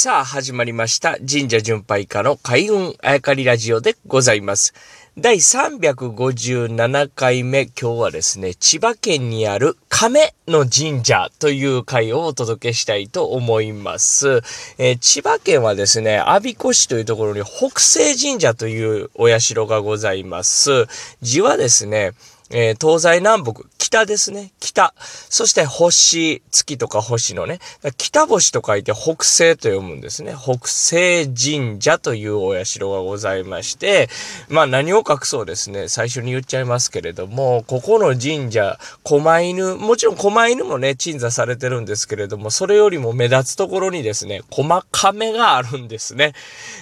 [0.00, 1.16] さあ、始まりました。
[1.28, 4.72] 神社巡拝家の開運あやかりラジオでございます。
[5.18, 14.40] 第357回目、今日はですね、千葉県にある亀の神社という回をお届けしたいと思います。
[14.78, 20.86] えー千葉県はですね、阿鼻子市というところに北西神社というお社がございます。
[21.22, 22.12] 字はですね、
[22.50, 24.52] えー東西南北、北ですね。
[24.60, 24.94] 北。
[24.98, 27.58] そして星、月とか星のね、
[27.96, 30.34] 北星と書いて北西と読むんですね。
[30.34, 34.08] 北西神社というお社がございまして、
[34.48, 46.32] まあ何を隠そうですね、最初に言っちゃいますけれども、ここの神社、狛犬、もちろん狛犬もね、鎮座されてるんですけれども、それよりも目立つところにですね、細亀があるんですね。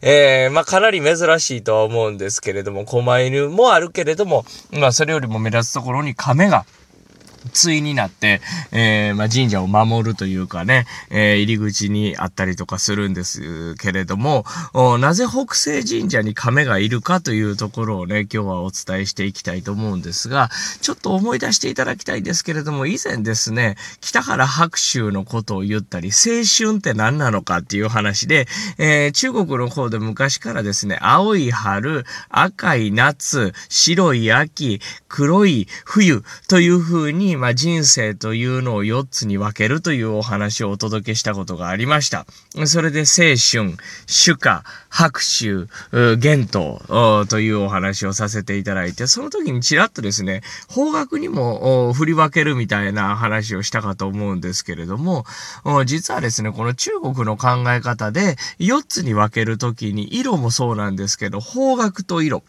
[0.00, 6.64] えー、まあかなり珍しいとは思うんですけれども、狛犬もあるけれども、まあそれよりも目立つところに亀が、
[7.52, 8.40] 対になって、
[8.72, 14.44] えーまあ、神社を守るというかね、えー入り口にあったりとかするんですけれども、
[15.00, 20.50] なぜ北西神社に亀がいるかというところをね、今日はお伝えしていきたいと思うんですが、
[20.80, 28.46] ちょっと思い出していただきたいんですけれども、以前ですね、北原白秋のことを言ったり、青春って何なのかっていう話で、
[28.78, 42.24] えー中国の方で昔からですね、青い春、赤い夏、白い秋、黒い冬という風に、まあ、人生というのを4つに分けるというお話をお届けしたことがありました。
[42.66, 43.76] それで青春、
[44.06, 45.68] 主歌、白秋、う
[46.18, 55.24] 玄冬おというお話をさせていただいて、その時にちらっとですね、方角にも振り分けるみたいな話をしたかと思うんですけれども、
[55.84, 62.44] 実はですね、この中国の考え方で4つに分ける時に色もそうなんですけど、方角と色。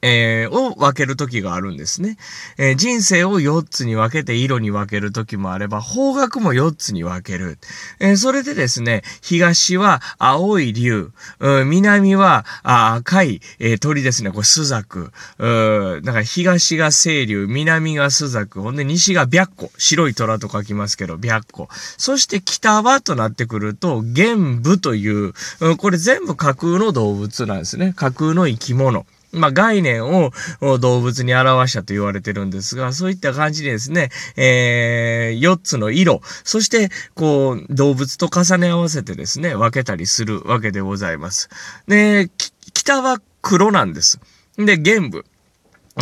[0.00, 2.16] えーを分ける時があるんですね。
[2.58, 7.58] えー人生を4つに分けて色に分ける時もあれば、方角も4つに分ける。
[8.00, 15.12] えーそれでですね、東は青い竜、う南は赤い、え鳥ですね、これスザク。
[15.38, 19.70] うんだから東が清流、南がスザク、ほんで西が白虎。
[19.78, 21.68] 白い虎と書きますけど、白虎。
[21.98, 25.32] そして北はとなってくると、玄武という、
[25.78, 27.92] これ全部架空の動物なんですね。
[27.96, 29.06] 架空の生き物。
[29.32, 30.30] まあ、概念を
[30.78, 41.48] 動物に表したと言われてるんですが、そういった感じでですね、えー、4つの色、そして、こう、動物と重ね合わせてですね、分けたりするわけでございます。
[41.88, 42.30] で、
[42.74, 44.20] 北は黒なんです。
[44.58, 45.24] で、玄武。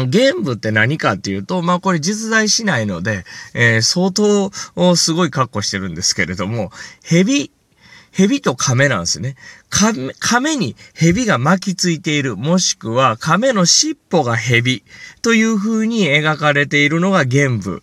[0.08, 3.24] 玄武って何かっていうと、まあこれ実在しないので、
[3.54, 4.50] えー相当
[4.96, 6.70] すごい格好してるんですけれども、
[7.02, 7.50] 蛇、
[8.12, 9.36] 蛇と亀なんですね。
[9.68, 14.82] 亀、亀に蛇が巻きついている、もしくは亀の尻尾が蛇
[15.22, 17.82] という風に描かれているのが玄武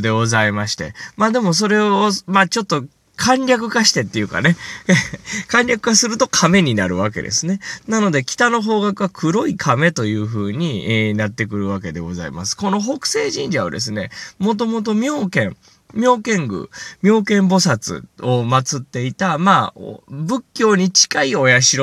[0.00, 0.94] でございまして。
[1.16, 2.84] まあでもそれを、まあちょっと
[3.18, 4.56] 簡略化してっていうかね、
[5.48, 7.58] 簡略化すると亀になるわけですね。
[7.88, 12.56] なので北の方角は黒い亀という風に、えなってくるわけでございます。
[12.56, 15.56] この北西神社はですね、もともと妙見、
[15.94, 16.68] 妙見宮、
[17.02, 21.78] 妙見菩薩を祀っていた、まあ、仏教に近いお社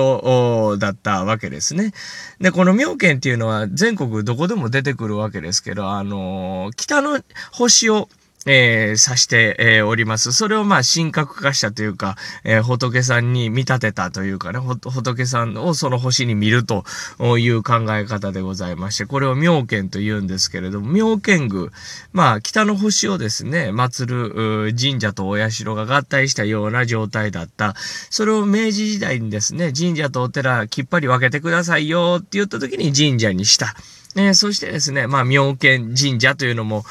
[0.78, 1.92] だったわけですね。
[2.40, 7.20] で、この妙見っていうのは全国どこでも出てくるわけですけど、あのー北の
[7.52, 8.10] 星を、
[8.46, 10.32] えー指して、えーおります。
[10.32, 16.84] それをまあ神格化したというか、えー仏さんに見立てたというかね、仏さんをその星に見ると
[17.38, 21.70] いう考え方でございまして、これを妙見と言うんですけれども、妙見宮、
[22.14, 27.76] まあ北の星をですね、祀る神社とお社が合体したような状態だった。
[28.10, 33.76] それを明治時代にですね、神社とお寺きっぱり分けてくださいよって言った時に神社にした。
[34.16, 36.84] えーそしてですね、まあ、妙見神社というのも、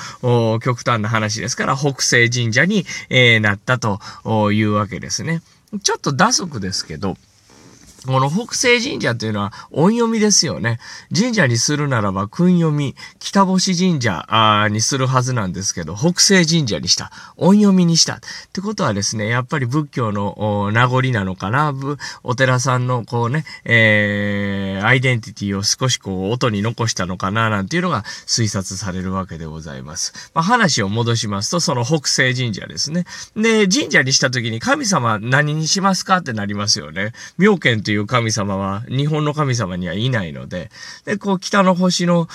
[0.61, 5.43] 極端な話ですから、北西神社に、えーなったというわけですね。
[5.83, 7.17] ちょっと打足ですけど、
[8.07, 10.79] この北西神社というのは音読みですよね。
[11.15, 14.27] 神社にするならば訓読み、北星神社
[14.71, 17.11] にするはずなんですけど、北西神社にした。
[17.37, 18.15] 音読みにした。
[18.15, 18.21] っ
[18.53, 21.75] てことはですね、やっぱり仏教の名残なのかな？
[22.23, 30.31] お寺さんのこうね、えー、アイデンティティを少しこう音に残したのかな、なんていうのが推察されるわけでございます。
[30.35, 33.05] まあ、話を戻しますと、その北西神社ですね。
[33.35, 36.19] で、神社にした時に神様何にしますか？
[36.19, 37.13] ってなりますよね。
[37.39, 40.71] 妙見といういう神様は日本の神様にはいないので、
[41.05, 42.29] で、こう北の星の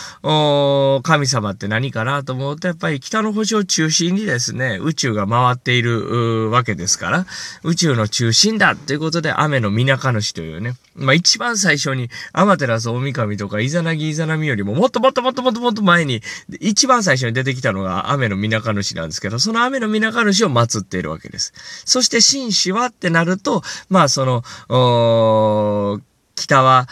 [1.04, 7.26] 神様って何かなと思うと、やっぱり北の星を中心にですね、宇宙が回っているわけですから、
[7.64, 16.22] 宇宙の中心だということで、雨のみなか主というね、まあ一番最初に、アマテラス大神とかイザナギイザナミよりももっともっともっともっともっと前に、
[16.60, 21.54] 一番最初に出てきたのが雨のみなか主なんですけど、その雨のみなか主を祀っているわけです。
[21.86, 26.02] そして紳士はってなると、まあその、
[26.40, 26.88] 北は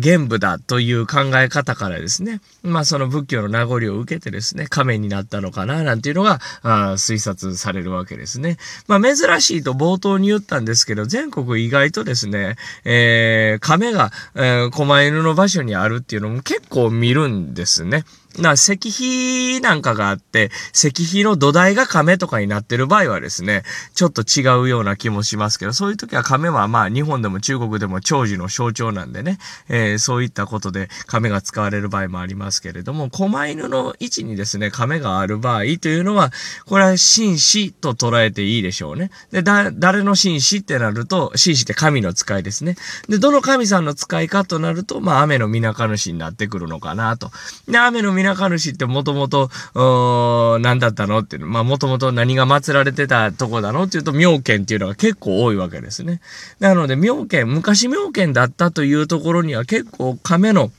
[0.00, 8.58] 玄武だという考え方からですね、まあその仏教の名残を受けてですね、亀になったのかな、なんていうのが推察されるわけですね。
[8.86, 18.04] まあ珍しいと冒頭に言ったんですけど、全国意外とですね、えー、亀が、えー、狛犬の場所にあるっていうのも結構見るんですね。
[18.38, 23.62] な、石碑なんかがあって、石碑の土台が亀とかになってる場合はですね、
[23.94, 29.38] ちょっと違うような気もしますけど、そういう時は亀はまあ日本でも中国でも長寿の象徴なんでね、
[29.68, 36.32] えー、そういったことで亀が使われる場合もありますけれども、狛犬の位置にですね、亀がある場合というのは、
[36.64, 39.10] これは紳士と捉えていいでしょうね。
[39.30, 42.76] で、だ、誰の紳士ってなると、紳士って神の使いですね。
[43.08, 47.30] で、どの神さんの使いかとなると、まあ雨の皆主になってくるのかなと。
[47.68, 49.50] で、雨の皆主ってもともと、
[50.60, 51.48] 何だったのっていうの。
[51.48, 56.20] まあもともと何が祀られてたとこだのっていうと、妙見っていうのが結構多いわけですね。
[56.60, 60.70] なので妙見、昔妙見だったというところには結構亀の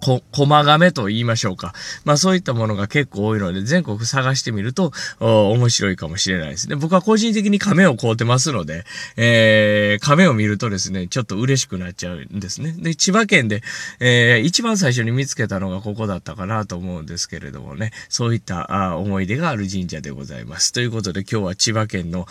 [0.00, 1.74] こ、駒亀と言いましょうか。
[2.04, 6.76] まあそういったものが結構多いので、全国探してみると、面白いかもしれないですね。
[6.76, 8.84] 僕は個人的に亀を買うてますので、
[9.16, 12.74] えー、亀を見るとですね、ちょっと嬉しくなっちゃうんですね。
[12.78, 13.62] で、千葉県で、
[14.00, 20.72] えー、一番最初に見つけたのがここだったかなと思うんですけれどもね、そういったあ思い出がある神社でございます。
[20.72, 22.26] ということで今日は千葉県の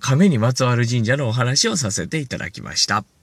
[0.00, 3.13] 亀にまつわる神社のお話をさせていただきました。